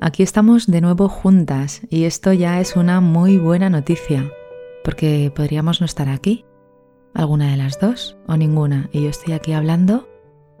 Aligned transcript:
Aquí 0.00 0.22
estamos 0.22 0.68
de 0.68 0.80
nuevo 0.80 1.08
juntas 1.08 1.80
y 1.90 2.04
esto 2.04 2.32
ya 2.32 2.60
es 2.60 2.76
una 2.76 3.00
muy 3.00 3.36
buena 3.36 3.68
noticia, 3.68 4.30
porque 4.84 5.32
podríamos 5.34 5.80
no 5.80 5.86
estar 5.86 6.08
aquí, 6.08 6.44
alguna 7.14 7.50
de 7.50 7.56
las 7.56 7.80
dos 7.80 8.16
o 8.28 8.36
ninguna, 8.36 8.88
y 8.92 9.02
yo 9.02 9.10
estoy 9.10 9.34
aquí 9.34 9.54
hablando 9.54 10.08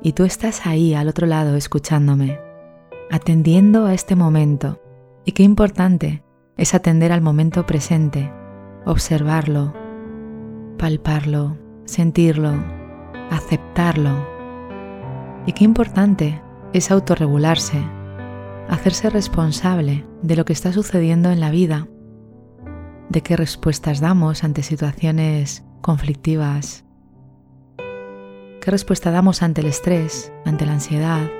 y 0.02 0.14
tú 0.14 0.24
estás 0.24 0.66
ahí 0.66 0.92
al 0.94 1.06
otro 1.06 1.28
lado 1.28 1.54
escuchándome, 1.54 2.40
atendiendo 3.12 3.86
a 3.86 3.94
este 3.94 4.16
momento. 4.16 4.80
Y 5.24 5.32
qué 5.32 5.44
importante 5.44 6.24
es 6.56 6.74
atender 6.74 7.12
al 7.12 7.20
momento 7.20 7.64
presente, 7.64 8.32
observarlo, 8.86 9.72
palparlo, 10.78 11.56
sentirlo, 11.84 12.54
aceptarlo. 13.30 14.26
Y 15.46 15.52
qué 15.52 15.62
importante 15.62 16.42
es 16.72 16.90
autorregularse 16.90 17.97
hacerse 18.68 19.10
responsable 19.10 20.06
de 20.22 20.36
lo 20.36 20.44
que 20.44 20.52
está 20.52 20.72
sucediendo 20.72 21.30
en 21.30 21.40
la 21.40 21.50
vida, 21.50 21.88
de 23.08 23.22
qué 23.22 23.36
respuestas 23.36 24.00
damos 24.00 24.44
ante 24.44 24.62
situaciones 24.62 25.64
conflictivas, 25.80 26.84
qué 28.60 28.70
respuesta 28.70 29.10
damos 29.10 29.42
ante 29.42 29.62
el 29.62 29.68
estrés, 29.68 30.32
ante 30.44 30.66
la 30.66 30.72
ansiedad, 30.72 31.30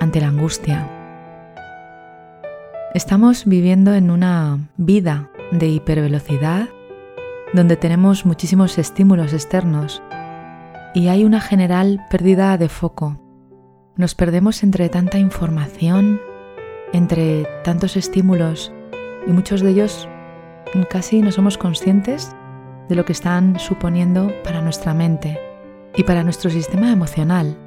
ante 0.00 0.20
la 0.20 0.28
angustia. 0.28 0.90
Estamos 2.94 3.44
viviendo 3.44 3.94
en 3.94 4.10
una 4.10 4.70
vida 4.76 5.30
de 5.52 5.68
hipervelocidad 5.68 6.68
donde 7.52 7.76
tenemos 7.76 8.26
muchísimos 8.26 8.78
estímulos 8.78 9.32
externos 9.32 10.02
y 10.94 11.08
hay 11.08 11.24
una 11.24 11.40
general 11.40 12.04
pérdida 12.10 12.56
de 12.58 12.68
foco. 12.68 13.20
Nos 13.96 14.14
perdemos 14.14 14.62
entre 14.64 14.88
tanta 14.88 15.18
información, 15.18 16.20
entre 16.94 17.44
tantos 17.64 17.96
estímulos 17.96 18.72
y 19.26 19.32
muchos 19.32 19.60
de 19.60 19.70
ellos 19.70 20.08
casi 20.88 21.20
no 21.20 21.32
somos 21.32 21.58
conscientes 21.58 22.34
de 22.88 22.94
lo 22.94 23.04
que 23.04 23.12
están 23.12 23.58
suponiendo 23.58 24.32
para 24.44 24.60
nuestra 24.60 24.94
mente 24.94 25.38
y 25.96 26.04
para 26.04 26.22
nuestro 26.22 26.50
sistema 26.50 26.92
emocional. 26.92 27.63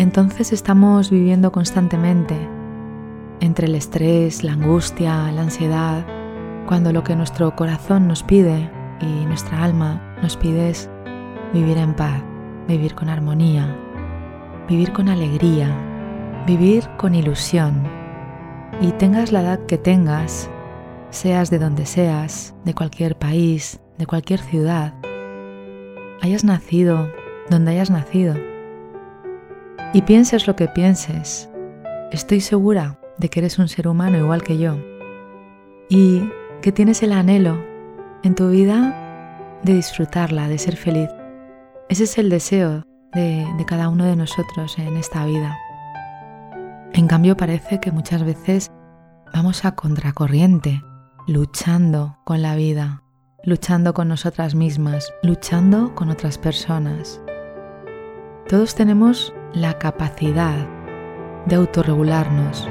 Entonces 0.00 0.54
estamos 0.54 1.10
viviendo 1.10 1.52
constantemente 1.52 2.34
entre 3.40 3.66
el 3.66 3.74
estrés, 3.74 4.42
la 4.42 4.52
angustia, 4.52 5.30
la 5.30 5.42
ansiedad, 5.42 6.06
cuando 6.66 6.90
lo 6.90 7.04
que 7.04 7.14
nuestro 7.14 7.54
corazón 7.54 8.08
nos 8.08 8.22
pide 8.22 8.70
y 9.02 9.26
nuestra 9.26 9.62
alma 9.62 10.16
nos 10.22 10.38
pide 10.38 10.70
es 10.70 10.88
vivir 11.52 11.76
en 11.76 11.92
paz, 11.92 12.22
vivir 12.66 12.94
con 12.94 13.10
armonía, 13.10 13.76
vivir 14.70 14.90
con 14.94 15.10
alegría, 15.10 15.68
vivir 16.46 16.88
con 16.96 17.14
ilusión. 17.14 17.82
Y 18.80 18.92
tengas 18.92 19.32
la 19.32 19.42
edad 19.42 19.66
que 19.66 19.76
tengas, 19.76 20.48
seas 21.10 21.50
de 21.50 21.58
donde 21.58 21.84
seas, 21.84 22.54
de 22.64 22.72
cualquier 22.72 23.18
país, 23.18 23.80
de 23.98 24.06
cualquier 24.06 24.40
ciudad, 24.40 24.94
hayas 26.22 26.42
nacido 26.44 27.12
donde 27.50 27.72
hayas 27.72 27.90
nacido, 27.90 28.49
y 29.92 30.02
pienses 30.02 30.46
lo 30.46 30.54
que 30.54 30.68
pienses, 30.68 31.50
estoy 32.12 32.40
segura 32.40 32.98
de 33.18 33.28
que 33.28 33.40
eres 33.40 33.58
un 33.58 33.68
ser 33.68 33.88
humano 33.88 34.18
igual 34.18 34.42
que 34.42 34.56
yo 34.56 34.78
y 35.88 36.30
que 36.62 36.70
tienes 36.70 37.02
el 37.02 37.12
anhelo 37.12 37.58
en 38.22 38.34
tu 38.34 38.50
vida 38.50 39.58
de 39.62 39.74
disfrutarla, 39.74 40.48
de 40.48 40.58
ser 40.58 40.76
feliz. 40.76 41.10
Ese 41.88 42.04
es 42.04 42.18
el 42.18 42.30
deseo 42.30 42.84
de, 43.12 43.46
de 43.58 43.64
cada 43.64 43.88
uno 43.88 44.04
de 44.04 44.14
nosotros 44.14 44.78
en 44.78 44.96
esta 44.96 45.24
vida. 45.26 45.58
En 46.92 47.08
cambio 47.08 47.36
parece 47.36 47.80
que 47.80 47.90
muchas 47.90 48.22
veces 48.22 48.70
vamos 49.34 49.64
a 49.64 49.74
contracorriente, 49.74 50.82
luchando 51.26 52.16
con 52.24 52.42
la 52.42 52.54
vida, 52.54 53.02
luchando 53.42 53.92
con 53.92 54.06
nosotras 54.06 54.54
mismas, 54.54 55.12
luchando 55.22 55.94
con 55.94 56.10
otras 56.10 56.38
personas. 56.38 57.20
Todos 58.48 58.74
tenemos 58.74 59.32
la 59.52 59.78
capacidad 59.78 60.66
de 61.46 61.56
autorregularnos, 61.56 62.68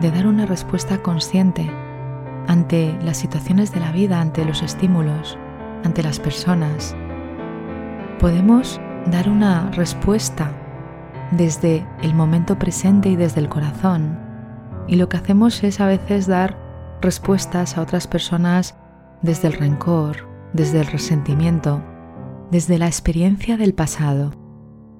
de 0.00 0.10
dar 0.10 0.26
una 0.26 0.46
respuesta 0.46 0.98
consciente 1.02 1.70
ante 2.48 2.96
las 3.02 3.18
situaciones 3.18 3.72
de 3.72 3.80
la 3.80 3.92
vida, 3.92 4.20
ante 4.20 4.44
los 4.44 4.62
estímulos, 4.62 5.38
ante 5.84 6.02
las 6.02 6.18
personas. 6.18 6.96
Podemos 8.18 8.80
dar 9.10 9.28
una 9.28 9.70
respuesta 9.72 10.50
desde 11.32 11.86
el 12.02 12.14
momento 12.14 12.58
presente 12.58 13.10
y 13.10 13.16
desde 13.16 13.40
el 13.40 13.48
corazón. 13.48 14.18
Y 14.88 14.96
lo 14.96 15.08
que 15.08 15.18
hacemos 15.18 15.62
es 15.62 15.80
a 15.80 15.86
veces 15.86 16.26
dar 16.26 16.56
respuestas 17.00 17.76
a 17.76 17.82
otras 17.82 18.06
personas 18.06 18.74
desde 19.22 19.48
el 19.48 19.54
rencor, 19.54 20.28
desde 20.52 20.80
el 20.80 20.86
resentimiento, 20.86 21.82
desde 22.50 22.78
la 22.78 22.86
experiencia 22.86 23.56
del 23.56 23.74
pasado 23.74 24.41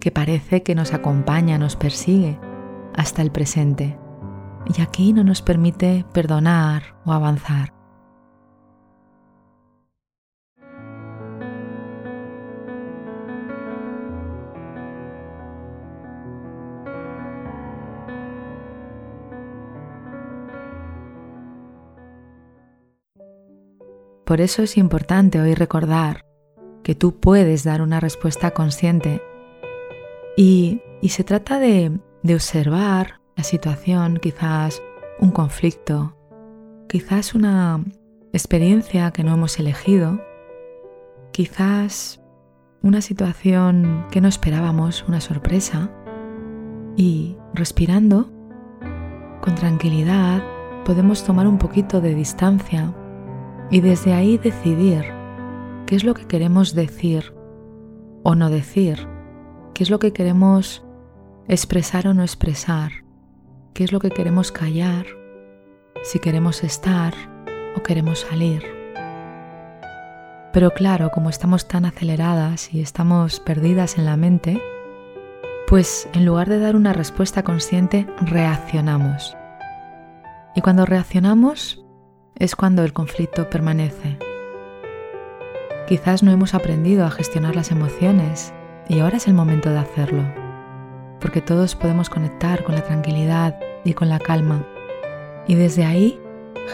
que 0.02 0.10
parece 0.10 0.64
que 0.64 0.74
nos 0.74 0.94
acompaña, 0.94 1.58
nos 1.58 1.76
persigue 1.76 2.36
hasta 2.92 3.22
el 3.22 3.30
presente 3.30 3.96
y 4.66 4.82
aquí 4.82 5.12
no 5.12 5.22
nos 5.22 5.42
permite 5.42 6.04
perdonar 6.12 6.96
o 7.04 7.12
avanzar. 7.12 7.72
Por 24.24 24.40
eso 24.40 24.64
es 24.64 24.76
importante 24.76 25.40
hoy 25.40 25.54
recordar 25.54 26.24
que 26.82 26.96
tú 26.96 27.20
puedes 27.20 27.62
dar 27.62 27.80
una 27.82 28.00
respuesta 28.00 28.50
consciente 28.50 29.22
y, 30.36 30.80
se 31.08 31.24
trata 31.24 31.58
de, 31.58 32.00
observar 32.24 33.20
la 33.36 33.44
situación, 33.44 34.18
quizás 34.22 34.82
un 35.18 35.30
conflicto, 35.30 36.16
quizás 36.88 37.34
una 37.34 37.84
experiencia 38.32 39.10
que 39.10 39.24
no 39.24 39.34
hemos 39.34 39.58
elegido, 39.58 40.22
quizás 41.32 42.20
una 42.82 43.00
situación 43.00 44.06
que 44.10 44.20
no 44.20 44.28
esperábamos, 44.28 45.04
una 45.06 45.20
sorpresa, 45.20 45.90
y 46.96 47.36
respirando 47.54 48.30
con 49.40 49.54
tranquilidad 49.54 50.42
podemos 50.84 51.24
tomar 51.24 51.46
un 51.46 51.58
poquito 51.58 52.00
de 52.00 52.14
distancia 52.14 52.94
y 53.70 53.80
desde 53.80 54.12
ahí 54.12 54.36
decidir 54.36 55.04
qué 55.86 55.96
es 55.96 56.04
lo 56.04 56.14
que 56.14 56.26
queremos 56.26 56.74
decir 56.74 57.34
o 58.22 58.34
no 58.34 58.50
decir 58.50 59.08
qué 59.74 59.82
es 59.82 59.90
lo 59.90 59.98
que 59.98 60.12
queremos 60.12 60.84
expresar 61.48 62.06
o 62.06 62.14
no 62.14 62.22
expresar, 62.22 62.92
qué 63.74 63.84
es 63.84 63.92
lo 63.92 64.00
que 64.00 64.10
queremos 64.10 64.52
callar 64.52 65.06
si 66.02 66.18
queremos 66.18 66.64
estar 66.64 67.14
o 67.76 67.82
queremos 67.82 68.20
salir. 68.20 68.64
Pero 70.52 70.72
claro, 70.72 71.10
como 71.10 71.30
estamos 71.30 71.68
tan 71.68 71.84
aceleradas 71.84 72.74
y 72.74 72.80
estamos 72.80 73.40
perdidas 73.40 73.96
en 73.96 74.04
la 74.04 74.16
mente, 74.16 74.62
pues 75.66 76.08
en 76.12 76.26
lugar 76.26 76.48
de 76.48 76.58
dar 76.58 76.76
una 76.76 76.92
respuesta 76.92 77.42
consciente, 77.42 78.06
reaccionamos. 78.20 79.36
Y 80.54 80.60
cuando 80.60 80.84
reaccionamos 80.84 81.82
es 82.34 82.56
cuando 82.56 82.84
el 82.84 82.92
conflicto 82.92 83.48
permanece. 83.48 84.18
Quizás 85.86 86.22
no 86.22 86.30
hemos 86.30 86.54
aprendido 86.54 87.06
a 87.06 87.10
gestionar 87.10 87.56
las 87.56 87.70
emociones 87.70 88.52
y 88.88 89.00
ahora 89.00 89.16
es 89.16 89.28
el 89.28 89.34
momento 89.34 89.70
de 89.70 89.78
hacerlo, 89.78 90.24
porque 91.20 91.40
todos 91.40 91.74
podemos 91.74 92.10
conectar 92.10 92.64
con 92.64 92.74
la 92.74 92.82
tranquilidad 92.82 93.58
y 93.84 93.94
con 93.94 94.08
la 94.08 94.18
calma 94.18 94.64
y 95.46 95.54
desde 95.54 95.84
ahí 95.84 96.20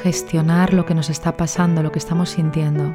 gestionar 0.03 0.75
lo 0.75 0.85
que 0.85 0.95
nos 0.95 1.11
está 1.11 1.37
pasando, 1.37 1.83
lo 1.83 1.93
que 1.93 1.99
estamos 1.99 2.31
sintiendo. 2.31 2.95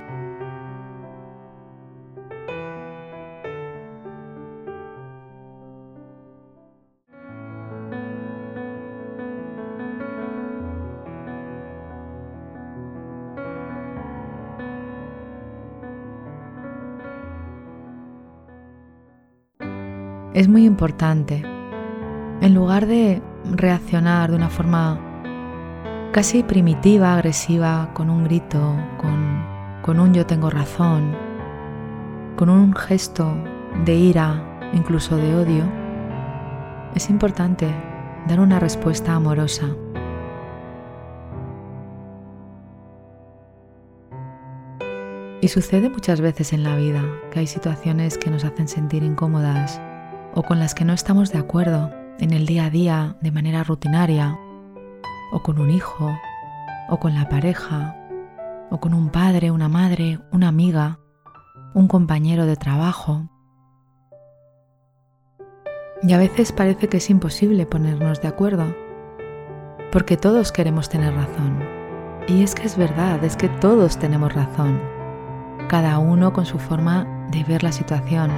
Es 20.34 20.48
muy 20.48 20.66
importante, 20.66 21.44
en 22.42 22.56
lugar 22.56 22.88
de 22.88 23.22
reaccionar 23.52 24.32
de 24.32 24.36
una 24.36 24.50
forma 24.50 25.00
casi 26.12 26.42
primitiva, 26.42 27.14
agresiva, 27.14 27.92
con 27.94 28.10
un 28.10 28.24
grito, 28.24 28.76
con, 28.98 30.00
un 30.00 30.12
yo 30.12 30.26
tengo 30.26 30.50
razón, 30.50 31.16
con 32.36 32.50
un 32.50 32.74
gesto 32.74 33.32
de 33.86 33.94
ira, 33.94 34.60
incluso 34.74 35.18
de 35.18 35.36
odio, 35.36 35.66
es 36.96 37.12
importante 37.12 37.68
dar 38.28 38.40
una 38.40 38.60
respuesta 38.60 39.14
amorosa. 39.14 39.68
Y 45.42 45.48
sucede 45.48 45.92
muchas 45.92 46.22
veces 46.22 46.54
en 46.54 46.64
la 46.64 46.76
vida 46.76 47.04
que 47.30 47.38
hay 47.38 47.48
situaciones 47.48 48.18
que 48.18 48.32
nos 48.32 48.44
hacen 48.46 48.68
sentir 48.68 49.04
incómodas 49.04 49.80
o 50.36 50.44
con 50.44 50.60
las 50.60 50.74
que 50.74 50.86
no 50.86 50.94
estamos 50.94 51.32
de 51.32 51.40
acuerdo 51.40 51.92
en 52.20 52.32
el 52.32 52.46
día 52.46 52.66
a 52.66 52.70
día 52.70 53.18
de 53.22 53.32
manera 53.32 53.64
rutinaria 53.64 54.38
o 55.32 55.42
con 55.42 55.60
un 55.60 55.72
hijo, 55.72 56.16
o 56.90 57.00
con 57.00 57.16
la 57.16 57.28
pareja, 57.28 57.96
o 58.70 58.80
con 58.80 58.94
un 58.94 59.10
padre, 59.10 59.50
una 59.50 59.68
madre, 59.68 60.20
una 60.32 60.48
amiga, 60.48 61.00
un 61.74 61.88
compañero 61.88 62.46
de 62.46 62.56
trabajo. 62.56 63.30
Y 66.04 66.14
a 66.14 66.20
veces 66.20 66.52
parece 66.52 66.88
que 66.88 66.98
es 66.98 67.10
imposible 67.10 67.66
ponernos 67.66 68.22
de 68.22 68.28
acuerdo, 68.28 68.76
porque 69.92 70.18
todos 70.18 70.52
queremos 70.52 70.88
tener 70.88 71.14
razón. 71.16 71.60
Y 72.28 72.44
es 72.44 72.54
que 72.54 72.68
es 72.68 72.78
verdad, 72.78 73.24
es 73.24 73.36
que 73.36 73.50
todos 73.50 73.98
tenemos 73.98 74.34
razón, 74.34 74.80
cada 75.68 75.98
uno 75.98 76.32
con 76.32 76.46
su 76.46 76.60
forma 76.60 77.28
de 77.32 77.44
ver 77.44 77.64
la 77.64 77.72
situación, 77.72 78.30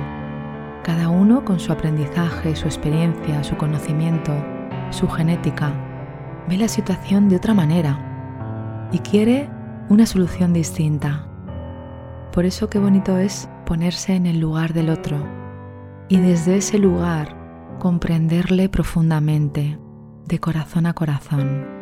cada 0.85 1.09
uno 1.09 1.43
con 1.43 1.59
su 1.59 1.71
aprendizaje, 1.71 2.55
su 2.55 2.65
experiencia, 2.67 3.43
su 3.43 3.57
conocimiento, 3.57 4.31
su 4.91 5.09
genética 5.09 5.73
ve 6.47 6.57
la 6.57 6.67
situación 6.67 7.27
de 7.27 7.37
otra 7.37 7.55
manera 7.55 8.87
y 8.91 8.99
quiere 8.99 9.49
una 9.89 10.05
solución 10.05 10.53
distinta. 10.53 11.27
Por 12.31 12.45
eso 12.45 12.69
qué 12.69 12.77
bonito 12.77 13.17
es 13.17 13.49
ponerse 13.65 14.13
en 14.13 14.27
el 14.27 14.39
lugar 14.39 14.73
del 14.73 14.91
otro 14.91 15.17
y 16.07 16.17
desde 16.17 16.57
ese 16.57 16.77
lugar 16.77 17.35
comprenderle 17.79 18.69
profundamente, 18.69 19.79
de 20.27 20.39
corazón 20.39 20.85
a 20.85 20.93
corazón. 20.93 21.74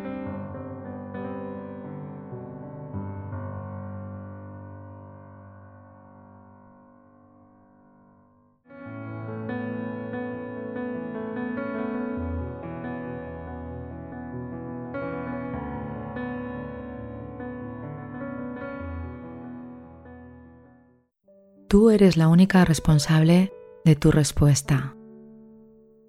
Tú 21.74 21.90
eres 21.90 22.16
la 22.16 22.28
única 22.28 22.64
responsable 22.64 23.52
de 23.84 23.96
tu 23.96 24.12
respuesta. 24.12 24.94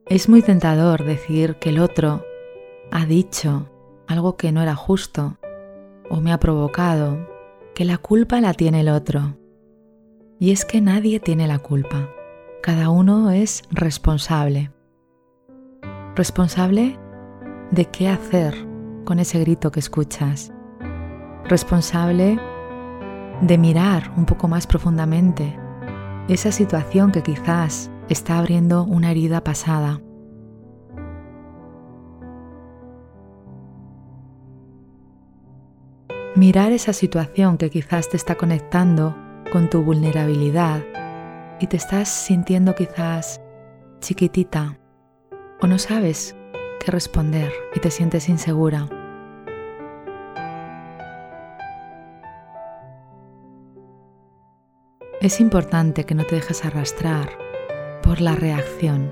Es 0.06 0.30
muy 0.30 0.44
tentador 0.44 1.04
decir 1.04 1.56
que 1.56 1.70
el 1.70 1.80
otro 1.80 2.24
ha 2.92 3.08
dicho 3.08 3.68
algo 4.06 4.38
que 4.38 4.52
no 4.52 4.62
era 4.62 4.76
justo 4.76 5.40
o 6.08 6.22
me 6.22 6.32
ha 6.32 6.40
provocado, 6.40 7.28
que 7.74 7.84
la 7.84 7.98
culpa 7.98 8.42
la 8.42 8.54
tiene 8.54 8.82
el 8.82 8.90
otro. 8.90 9.40
Y 10.40 10.52
es 10.52 10.66
que 10.66 10.82
nadie 10.82 11.20
tiene 11.20 11.48
la 11.48 11.58
culpa. 11.58 12.12
Cada 12.62 12.92
uno 12.92 13.32
es 13.32 13.64
responsable. 13.72 14.72
Responsable 16.16 17.00
de 17.72 17.86
qué 17.86 18.08
hacer 18.08 18.54
con 19.04 19.18
ese 19.18 19.40
grito 19.40 19.72
que 19.72 19.80
escuchas. 19.80 20.54
Responsable 21.46 22.40
de 23.42 23.58
mirar 23.58 24.12
un 24.18 24.26
poco 24.26 24.48
más 24.48 24.68
profundamente 24.68 25.58
esa 26.28 26.52
situación 26.52 27.12
que 27.12 27.22
quizás 27.22 27.92
está 28.10 28.40
abriendo 28.40 28.84
una 28.84 29.12
herida 29.12 29.44
pasada. 29.44 30.02
Mirar 36.36 36.72
esa 36.72 36.94
situación 36.94 37.58
que 37.58 37.70
quizás 37.70 38.10
te 38.10 38.18
está 38.18 38.36
conectando 38.36 39.16
con 39.52 39.70
tu 39.70 39.84
vulnerabilidad 39.84 40.84
y 41.60 41.68
te 41.68 41.78
estás 41.78 42.10
sintiendo 42.10 42.76
quizás 42.76 43.40
chiquitita 44.02 44.78
o 45.62 45.68
no 45.68 45.78
sabes 45.80 46.36
qué 46.84 46.92
responder 46.92 47.52
y 47.74 47.80
te 47.80 47.90
sientes 47.90 48.28
insegura. 48.28 48.90
Es 55.26 55.42
importante 55.42 56.04
que 56.04 56.14
no 56.14 56.24
te 56.24 56.36
dejes 56.36 56.66
arrastrar 56.66 57.40
por 58.04 58.22
la 58.22 58.36
reacción. 58.36 59.12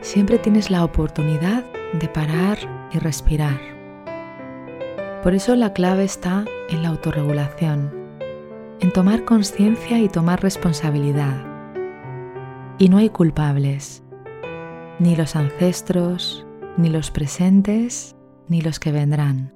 Siempre 0.00 0.38
tienes 0.38 0.70
la 0.70 0.82
oportunidad 0.82 1.66
de 1.92 2.08
parar 2.08 2.56
y 2.90 2.98
respirar. 2.98 3.60
Por 5.22 5.34
eso 5.34 5.54
la 5.54 5.74
clave 5.74 6.04
está 6.04 6.46
en 6.70 6.82
la 6.82 6.88
autorregulación, 6.88 7.92
en 8.80 8.92
tomar 8.94 9.26
conciencia 9.26 9.98
y 9.98 10.08
tomar 10.08 10.42
responsabilidad. 10.42 11.44
Y 12.78 12.88
no 12.88 12.96
hay 12.96 13.10
culpables, 13.10 14.02
ni 15.00 15.16
los 15.16 15.36
ancestros, 15.36 16.46
ni 16.78 16.88
los 16.88 17.10
presentes, 17.10 18.16
ni 18.48 18.62
los 18.62 18.80
que 18.80 18.90
vendrán. 18.90 19.52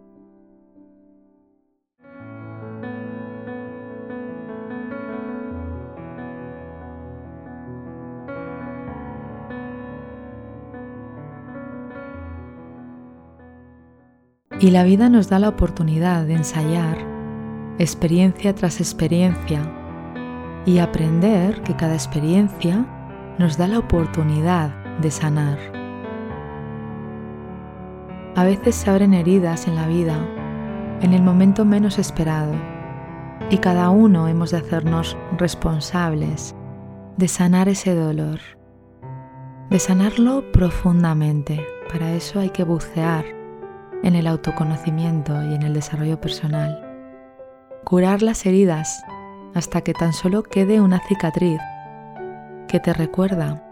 Y 14.58 14.70
la 14.70 14.84
vida 14.84 15.10
nos 15.10 15.28
da 15.28 15.38
la 15.38 15.50
oportunidad 15.50 16.24
de 16.24 16.34
ensayar 16.34 16.96
experiencia 17.78 18.54
tras 18.54 18.80
experiencia 18.80 19.60
y 20.64 20.78
aprender 20.78 21.62
que 21.62 21.76
cada 21.76 21.92
experiencia 21.92 22.86
nos 23.38 23.58
da 23.58 23.68
la 23.68 23.78
oportunidad 23.78 24.70
de 25.00 25.10
sanar. 25.10 25.58
A 28.34 28.44
veces 28.44 28.74
se 28.76 28.88
abren 28.88 29.12
heridas 29.12 29.68
en 29.68 29.76
la 29.76 29.86
vida 29.86 30.16
en 31.02 31.12
el 31.12 31.22
momento 31.22 31.66
menos 31.66 31.98
esperado 31.98 32.54
y 33.50 33.58
cada 33.58 33.90
uno 33.90 34.26
hemos 34.26 34.52
de 34.52 34.58
hacernos 34.58 35.18
responsables 35.36 36.54
de 37.18 37.28
sanar 37.28 37.68
ese 37.68 37.94
dolor, 37.94 38.40
de 39.70 39.78
sanarlo 39.78 40.50
profundamente. 40.52 41.64
Para 41.92 42.12
eso 42.12 42.40
hay 42.40 42.50
que 42.50 42.64
bucear 42.64 43.35
en 44.02 44.14
el 44.14 44.26
autoconocimiento 44.26 45.42
y 45.44 45.54
en 45.54 45.62
el 45.62 45.74
desarrollo 45.74 46.20
personal. 46.20 46.82
Curar 47.84 48.22
las 48.22 48.44
heridas 48.46 49.04
hasta 49.54 49.80
que 49.80 49.94
tan 49.94 50.12
solo 50.12 50.42
quede 50.42 50.80
una 50.80 51.00
cicatriz 51.00 51.60
que 52.68 52.80
te 52.80 52.92
recuerda 52.92 53.62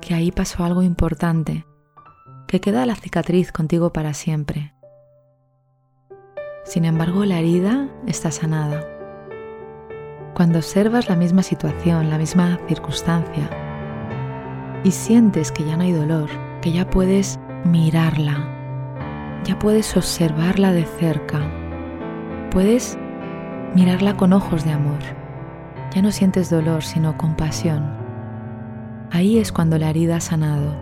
que 0.00 0.14
ahí 0.14 0.30
pasó 0.30 0.64
algo 0.64 0.82
importante, 0.82 1.66
que 2.46 2.60
queda 2.60 2.86
la 2.86 2.94
cicatriz 2.94 3.52
contigo 3.52 3.92
para 3.92 4.14
siempre. 4.14 4.72
Sin 6.64 6.84
embargo, 6.84 7.24
la 7.24 7.38
herida 7.38 7.88
está 8.06 8.30
sanada. 8.30 8.84
Cuando 10.34 10.58
observas 10.58 11.08
la 11.08 11.16
misma 11.16 11.42
situación, 11.42 12.10
la 12.10 12.18
misma 12.18 12.58
circunstancia, 12.68 13.50
y 14.84 14.90
sientes 14.90 15.50
que 15.50 15.64
ya 15.64 15.76
no 15.76 15.82
hay 15.82 15.92
dolor, 15.92 16.28
que 16.60 16.72
ya 16.72 16.88
puedes 16.88 17.40
mirarla, 17.64 18.55
ya 19.46 19.58
puedes 19.58 19.96
observarla 19.96 20.72
de 20.72 20.84
cerca, 20.84 21.40
puedes 22.50 22.98
mirarla 23.74 24.16
con 24.16 24.32
ojos 24.32 24.64
de 24.64 24.72
amor. 24.72 24.98
Ya 25.94 26.02
no 26.02 26.10
sientes 26.10 26.50
dolor, 26.50 26.82
sino 26.82 27.16
compasión. 27.16 27.96
Ahí 29.12 29.38
es 29.38 29.52
cuando 29.52 29.78
la 29.78 29.90
herida 29.90 30.16
ha 30.16 30.20
sanado 30.20 30.74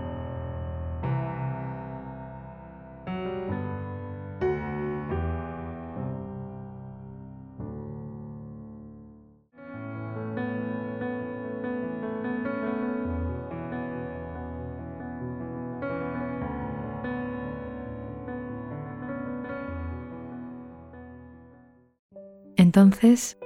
Entonces, 22.76 23.38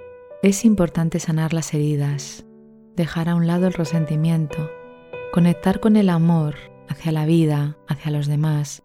es 0.43 0.65
importante 0.65 1.21
sanar 1.21 1.53
las 1.53 1.75
heridas, 1.75 2.47
dejar 2.97 3.29
a 3.29 3.35
un 3.35 3.47
lado 3.47 3.67
el 3.67 3.75
resentimiento, 3.75 4.71
conectar 5.35 5.81
con 5.81 5.97
el 5.97 6.09
amor 6.09 6.55
hacia 6.89 7.13
la 7.13 7.27
vida, 7.27 7.77
hacia 7.89 8.11
los 8.11 8.27
demás, 8.27 8.85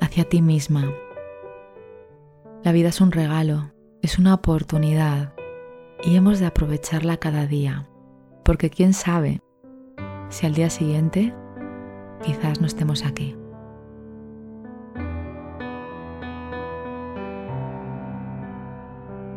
hacia 0.00 0.24
ti 0.24 0.40
misma. 0.40 0.90
La 2.64 2.72
vida 2.72 2.88
es 2.88 3.02
un 3.02 3.12
regalo, 3.12 3.70
es 4.00 4.18
una 4.18 4.32
oportunidad 4.32 5.34
y 6.02 6.16
hemos 6.16 6.40
de 6.40 6.46
aprovecharla 6.46 7.18
cada 7.18 7.46
día, 7.46 7.86
porque 8.46 8.70
quién 8.70 8.94
sabe 8.94 9.42
si 10.30 10.46
al 10.46 10.54
día 10.54 10.70
siguiente 10.70 11.34
quizás 12.24 12.62
no 12.62 12.66
estemos 12.66 13.04
aquí. 13.04 13.36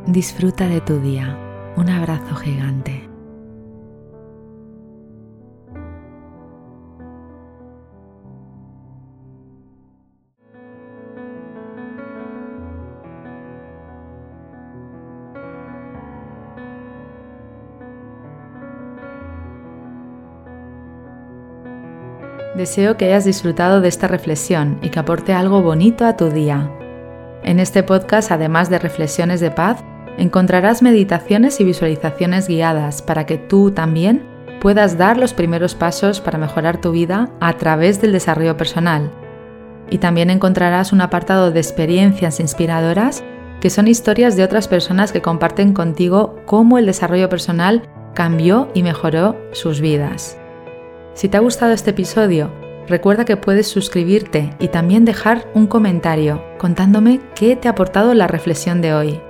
Disfruta 0.07 0.67
de 0.67 0.81
tu 0.81 0.99
día. 0.99 1.35
Un 1.77 1.89
abrazo 1.89 2.35
gigante. 2.35 3.09
Deseo 22.55 22.95
que 22.95 23.05
hayas 23.05 23.25
disfrutado 23.25 23.81
de 23.81 23.87
esta 23.87 24.07
reflexión 24.07 24.77
y 24.83 24.89
que 24.89 24.99
aporte 24.99 25.33
algo 25.33 25.63
bonito 25.63 26.05
a 26.05 26.15
tu 26.15 26.29
día. 26.29 26.71
En 27.43 27.59
este 27.59 27.81
podcast, 27.81 28.31
además 28.31 28.69
de 28.69 28.77
reflexiones 28.77 29.39
de 29.39 29.49
paz, 29.49 29.83
encontrarás 30.17 30.81
meditaciones 30.81 31.59
y 31.59 31.63
visualizaciones 31.63 32.47
guiadas 32.47 33.01
para 33.01 33.25
que 33.25 33.37
tú 33.37 33.71
también 33.71 34.23
puedas 34.59 34.97
dar 34.97 35.17
los 35.17 35.33
primeros 35.33 35.75
pasos 35.75 36.21
para 36.21 36.37
mejorar 36.37 36.81
tu 36.81 36.91
vida 36.91 37.29
a 37.39 37.53
través 37.53 38.01
del 38.01 38.11
desarrollo 38.11 38.57
personal. 38.57 39.11
Y 39.89 39.99
también 39.99 40.29
encontrarás 40.29 40.91
un 40.91 41.01
apartado 41.01 41.51
de 41.51 41.59
experiencias 41.59 42.39
inspiradoras 42.39 43.23
que 43.61 43.69
son 43.69 43.87
historias 43.87 44.35
de 44.35 44.43
otras 44.43 44.67
personas 44.67 45.11
que 45.11 45.21
comparten 45.21 45.73
contigo 45.73 46.39
cómo 46.45 46.77
el 46.77 46.85
desarrollo 46.85 47.29
personal 47.29 47.83
cambió 48.13 48.69
y 48.73 48.83
mejoró 48.83 49.37
sus 49.51 49.81
vidas. 49.81 50.37
Si 51.13 51.29
te 51.29 51.37
ha 51.37 51.41
gustado 51.41 51.71
este 51.71 51.91
episodio, 51.91 52.51
recuerda 52.87 53.25
que 53.25 53.37
puedes 53.37 53.67
suscribirte 53.67 54.55
y 54.59 54.67
también 54.69 55.05
dejar 55.05 55.47
un 55.53 55.67
comentario 55.67 56.43
contándome 56.57 57.21
qué 57.35 57.55
te 57.55 57.67
ha 57.67 57.71
aportado 57.71 58.13
la 58.13 58.27
reflexión 58.27 58.81
de 58.81 58.93
hoy. 58.93 59.21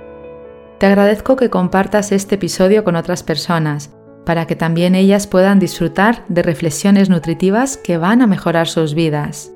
Te 0.78 0.86
agradezco 0.86 1.36
que 1.36 1.48
compartas 1.48 2.12
este 2.12 2.34
episodio 2.34 2.84
con 2.84 2.96
otras 2.96 3.22
personas, 3.22 3.96
para 4.26 4.46
que 4.46 4.56
también 4.56 4.94
ellas 4.94 5.26
puedan 5.26 5.58
disfrutar 5.58 6.22
de 6.28 6.42
reflexiones 6.42 7.08
nutritivas 7.08 7.78
que 7.78 7.96
van 7.96 8.20
a 8.20 8.26
mejorar 8.26 8.68
sus 8.68 8.92
vidas. 8.92 9.50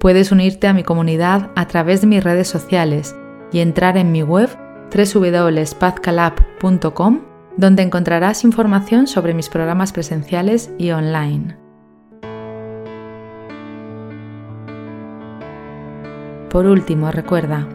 Puedes 0.00 0.32
unirte 0.32 0.66
a 0.66 0.74
mi 0.74 0.82
comunidad 0.82 1.50
a 1.56 1.66
través 1.66 2.02
de 2.02 2.08
mis 2.08 2.22
redes 2.22 2.46
sociales 2.46 3.16
y 3.52 3.60
entrar 3.60 3.96
en 3.96 4.12
mi 4.12 4.22
web 4.22 4.50
www.pazcalab.com 4.94 7.20
donde 7.56 7.82
encontrarás 7.82 8.44
información 8.44 9.06
sobre 9.06 9.32
mis 9.32 9.48
programas 9.48 9.92
presenciales 9.92 10.70
y 10.76 10.90
online. 10.90 11.56
Por 16.50 16.66
último, 16.66 17.10
recuerda, 17.10 17.66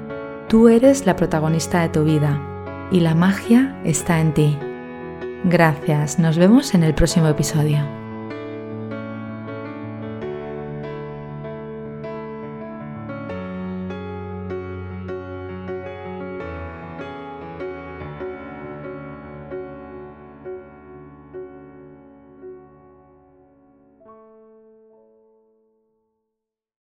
tú 0.48 0.70
eres 0.70 1.08
la 1.08 1.16
protagonista 1.16 1.82
de 1.82 1.90
tu 1.90 2.04
vida 2.04 2.49
y 2.92 3.00
la 3.00 3.16
magia 3.16 3.76
está 3.84 4.20
en 4.20 4.34
ti. 4.34 4.58
Gracias, 5.46 6.20
nos 6.20 6.38
vemos 6.38 6.74
en 6.74 6.84
el 6.84 6.94
próximo 6.94 7.28
episodio. 7.28 7.80